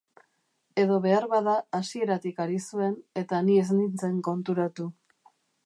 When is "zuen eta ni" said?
2.71-3.61